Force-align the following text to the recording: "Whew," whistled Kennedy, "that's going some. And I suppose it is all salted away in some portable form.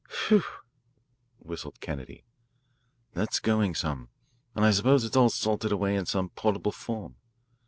"Whew," 0.29 0.41
whistled 1.37 1.79
Kennedy, 1.79 2.23
"that's 3.13 3.39
going 3.39 3.75
some. 3.75 4.09
And 4.55 4.65
I 4.65 4.71
suppose 4.71 5.03
it 5.03 5.11
is 5.11 5.15
all 5.15 5.29
salted 5.29 5.71
away 5.71 5.95
in 5.95 6.07
some 6.07 6.29
portable 6.29 6.71
form. 6.71 7.17